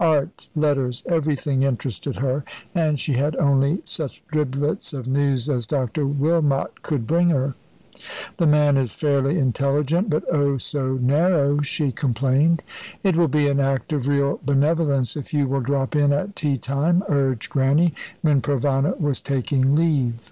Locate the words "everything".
1.06-1.62